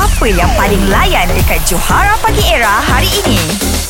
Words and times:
Apa 0.00 0.24
yang 0.32 0.48
paling 0.56 0.80
layan 0.88 1.28
dekat 1.28 1.60
Johara 1.68 2.16
Pagi 2.24 2.40
Era 2.48 2.80
hari 2.80 3.04
ini? 3.20 3.36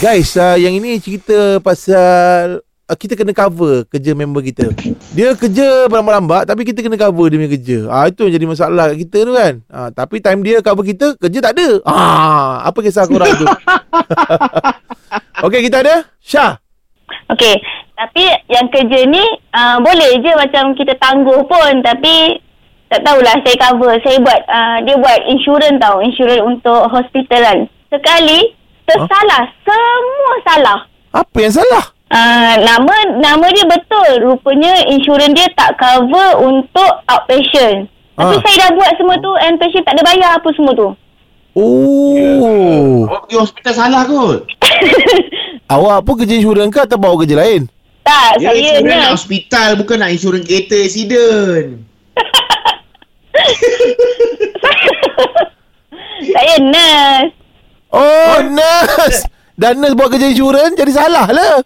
Guys, 0.02 0.34
uh, 0.34 0.58
yang 0.58 0.74
ini 0.74 0.98
cerita 0.98 1.62
pasal 1.62 2.66
uh, 2.66 2.96
kita 2.98 3.14
kena 3.14 3.30
cover 3.30 3.86
kerja 3.86 4.10
member 4.18 4.42
kita. 4.42 4.74
Dia 5.14 5.38
kerja 5.38 5.86
berlambat-lambat 5.86 6.50
tapi 6.50 6.66
kita 6.66 6.82
kena 6.82 6.98
cover 6.98 7.30
dia 7.30 7.38
punya 7.38 7.50
kerja. 7.54 7.78
Ah 7.86 8.10
itu 8.10 8.26
yang 8.26 8.42
jadi 8.42 8.46
masalah 8.50 8.90
kat 8.90 9.06
kita 9.06 9.18
tu 9.22 9.32
kan. 9.38 9.54
Ah 9.70 9.94
tapi 9.94 10.18
time 10.18 10.42
dia 10.42 10.58
cover 10.58 10.82
kita, 10.82 11.14
kerja 11.14 11.38
tak 11.38 11.54
ada. 11.54 11.78
Ah 11.86 12.66
apa 12.66 12.78
kisah 12.82 13.06
korang 13.06 13.30
tu? 13.30 13.46
Okey, 15.46 15.70
kita 15.70 15.86
ada 15.86 16.10
Syah. 16.18 16.58
Okey, 17.30 17.54
tapi 17.94 18.26
yang 18.50 18.66
kerja 18.66 18.98
ni 19.06 19.22
uh, 19.54 19.78
boleh 19.78 20.18
je 20.26 20.32
macam 20.34 20.74
kita 20.74 20.98
tangguh 20.98 21.46
pun 21.46 21.86
tapi 21.86 22.34
tak 22.90 23.06
tahulah 23.06 23.34
saya 23.46 23.56
cover. 23.56 23.94
Saya 24.02 24.18
buat 24.18 24.40
uh, 24.50 24.76
dia 24.82 24.98
buat 24.98 25.18
insurans 25.30 25.78
tau, 25.78 26.02
insurans 26.02 26.42
untuk 26.42 26.90
hospitalan. 26.90 27.70
Sekali 27.86 28.52
tersalah, 28.84 29.46
semua 29.62 30.32
salah. 30.42 30.78
Apa 31.14 31.36
yang 31.38 31.54
salah? 31.54 31.84
Uh, 32.10 32.54
nama 32.66 32.94
nama 33.22 33.46
dia 33.54 33.62
betul. 33.64 34.26
Rupanya 34.26 34.82
insurans 34.90 35.30
dia 35.30 35.46
tak 35.54 35.78
cover 35.78 36.42
untuk 36.42 37.06
outpatient. 37.06 37.86
Tapi 38.18 38.34
Ah. 38.36 38.42
saya 38.42 38.56
dah 38.66 38.70
buat 38.74 38.90
semua 38.98 39.16
tu 39.16 39.32
and 39.40 39.56
patient 39.56 39.86
tak 39.86 39.94
ada 39.96 40.02
bayar 40.04 40.30
apa 40.36 40.48
semua 40.52 40.74
tu. 40.74 40.88
Oh. 41.54 43.06
Awak 43.06 43.20
pergi 43.26 43.36
hospital 43.38 43.72
salah 43.74 44.02
kot. 44.06 44.40
Awak 45.74 45.98
pun 46.02 46.14
kerja 46.18 46.34
insurans 46.34 46.70
ke 46.70 46.82
atau 46.82 46.98
bawa 46.98 47.14
kerja 47.22 47.38
lain? 47.38 47.70
Tak, 48.02 48.42
Dia 48.42 48.50
saya 48.50 48.82
insurans 48.82 49.14
hospital 49.14 49.68
bukan 49.78 49.96
nak 50.02 50.10
insurans 50.10 50.42
kereta 50.42 50.76
accident. 50.82 51.68
Saya 56.30 56.54
nurse. 56.60 57.32
Oh, 57.90 58.38
nurse. 58.46 59.26
Dan 59.54 59.78
nurse 59.78 59.94
buat 59.94 60.08
kerja 60.08 60.26
insurans 60.26 60.72
jadi 60.72 60.90
salah 60.90 61.26
lah. 61.26 61.60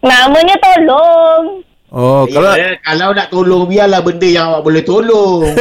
Namanya 0.00 0.54
tolong. 0.58 1.60
Oh, 1.88 2.24
kalau 2.24 2.52
Ya, 2.52 2.72
kalau 2.80 3.12
nak 3.12 3.28
tolong 3.28 3.66
biarlah 3.66 4.00
benda 4.00 4.24
yang 4.24 4.48
awak 4.48 4.62
boleh 4.62 4.82
tolong. 4.82 5.50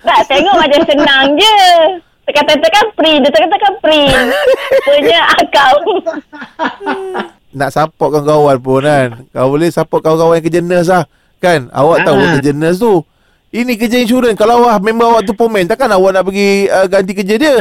Tak, 0.00 0.24
tengok 0.26 0.56
macam 0.56 0.80
senang 0.86 1.36
je. 1.36 1.56
Tekan-tekan 2.24 2.86
print, 2.94 3.20
dia 3.20 3.30
tekan-tekan 3.30 3.74
print. 3.78 4.26
Rupanya 4.70 5.18
akaun. 5.34 5.98
nak 7.50 7.70
support 7.70 8.14
kawan-kawan 8.14 8.56
pun 8.58 8.82
kan. 8.82 9.08
Kau 9.28 9.50
boleh 9.50 9.68
support 9.68 10.00
kawan-kawan 10.00 10.36
yang 10.36 10.42
kerja 10.42 10.60
nurse 10.62 10.88
lah. 10.88 11.04
Kan? 11.38 11.68
Awak 11.68 12.04
tahu 12.04 12.16
Ah. 12.16 12.30
kerja 12.36 12.50
nurse 12.52 12.78
tu. 12.78 13.04
Ini 13.48 13.80
kerja 13.80 13.96
insurans. 13.96 14.36
Kalau 14.36 14.60
awak 14.60 14.84
member 14.84 15.08
awak 15.08 15.24
tu 15.24 15.32
pomen, 15.32 15.64
takkan 15.64 15.88
awak 15.88 16.12
nak 16.12 16.28
pergi 16.28 16.68
uh, 16.68 16.84
ganti 16.84 17.16
kerja 17.16 17.34
dia? 17.40 17.56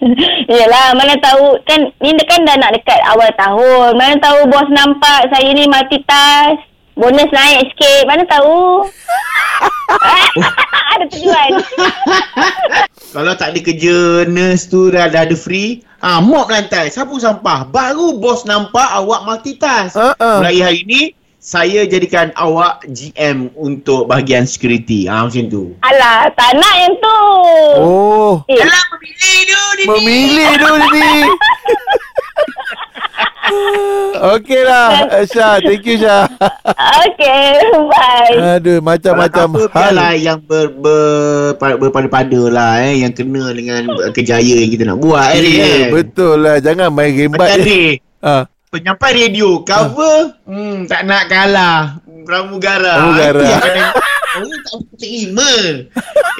Yelah, 0.54 0.94
mana 0.94 1.18
tahu. 1.18 1.58
Kan, 1.66 1.90
ni 1.98 2.14
kan 2.30 2.46
dah 2.46 2.54
nak 2.62 2.70
dekat 2.78 3.02
awal 3.10 3.26
tahun. 3.34 3.98
Mana 3.98 4.14
tahu 4.22 4.46
bos 4.46 4.70
nampak 4.70 5.26
saya 5.34 5.50
ni 5.50 5.66
multitask. 5.66 6.62
Bonus 6.94 7.26
naik 7.34 7.74
sikit. 7.74 8.06
Mana 8.06 8.22
tahu. 8.30 8.86
ada 10.94 11.04
tujuan. 11.10 11.50
kalau 13.14 13.32
tak 13.34 13.50
ada 13.50 13.60
kerja 13.66 14.28
nurse 14.30 14.70
tu 14.70 14.94
dah, 14.94 15.10
dah 15.10 15.26
ada 15.26 15.34
free, 15.34 15.82
ah 16.06 16.22
mop 16.22 16.48
lantai, 16.54 16.86
sapu 16.86 17.18
sampah. 17.18 17.66
Baru 17.66 18.14
bos 18.22 18.46
nampak 18.46 18.86
awak 18.94 19.26
multitask. 19.26 19.98
Ha 19.98 20.14
ah. 20.22 20.38
Mulai 20.38 20.62
hari 20.62 20.82
ni 20.86 21.02
saya 21.42 21.82
jadikan 21.84 22.30
awak 22.38 22.86
GM 22.86 23.50
untuk 23.52 24.06
bahagian 24.06 24.46
security. 24.46 25.10
Ah 25.10 25.26
macam 25.26 25.50
tu. 25.50 25.74
Alah, 25.82 26.30
tak 26.32 26.54
nak 26.54 26.74
yang 26.78 26.94
tu. 26.96 27.20
Oh, 27.76 28.46
Eh, 28.46 28.62
Alah 28.62 28.84
memilih 28.94 29.42
tu 29.42 29.50
dia 29.50 29.62
ni. 29.74 29.84
memilih 29.90 30.50
tu 30.54 30.72
ni. 30.94 31.10
Okey 34.32 34.62
lah 34.64 34.88
Syah 35.26 35.60
Thank 35.60 35.84
you 35.84 36.00
Syah 36.00 36.24
okay, 37.04 37.60
bye. 37.84 38.56
Aduh 38.56 38.80
Macam-macam 38.80 39.68
hal 39.68 39.92
yang 40.16 40.38
ber, 40.40 40.72
ber, 40.72 40.96
berpada-pada 41.76 42.40
lah 42.48 42.80
eh 42.80 43.04
yang 43.04 43.12
kena 43.12 43.52
dengan 43.52 43.82
kejayaan 44.08 44.56
yang 44.62 44.72
kita 44.72 44.84
nak 44.88 45.04
buat 45.04 45.36
eh. 45.36 45.42
Eh. 45.42 45.84
Betul 45.92 46.40
lah 46.40 46.64
Jangan 46.64 46.88
main 46.88 47.12
rembat 47.12 47.44
Macam 47.50 47.60
ni. 47.60 48.00
ha. 48.24 48.48
Penyampai 48.72 49.12
radio 49.12 49.60
cover 49.68 50.32
hmm, 50.48 50.88
tak 50.88 51.04
nak 51.04 51.28
kalah 51.28 52.00
pramugara. 52.24 53.04
Pramugara. 53.04 53.44
Orang 54.32 54.60
tak 54.64 54.96
terima. 54.96 55.52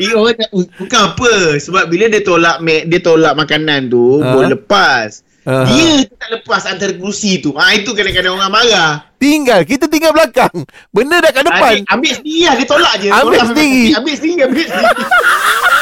Eh, 0.01 0.17
orang 0.17 0.41
tak, 0.41 0.49
bukan 0.81 1.01
apa 1.13 1.33
sebab 1.61 1.93
bila 1.93 2.09
dia 2.09 2.25
tolak 2.25 2.57
dia 2.65 3.01
tolak 3.05 3.37
makanan 3.37 3.93
tu 3.93 4.25
Ha? 4.25 4.33
boleh 4.33 4.57
lepas. 4.57 5.21
Aha. 5.45 5.69
Dia 5.69 6.09
tu 6.09 6.17
tak 6.17 6.31
lepas 6.33 6.63
antara 6.65 6.97
kerusi 6.97 7.45
tu. 7.45 7.53
Ah 7.53 7.77
itu 7.77 7.93
kadang-kadang 7.93 8.33
orang 8.33 8.49
marah. 8.49 9.05
Tinggal 9.21 9.63
Kita 9.63 9.87
tinggal 9.87 10.11
belakang 10.11 10.51
Benda 10.91 11.23
dah 11.23 11.31
kat 11.31 11.47
depan 11.47 11.87
Ambil, 11.87 11.95
ambil 11.95 12.13
sendiri 12.19 12.43
lah 12.43 12.55
Dia 12.59 12.67
tolak 12.67 12.95
je 12.99 13.07
Ambil 13.07 13.23
Tolak 13.23 13.47
sendiri. 13.55 13.85
Ambil 13.95 14.15
sendiri 14.19 14.41
Ambil 14.43 14.67
sendiri 14.67 15.03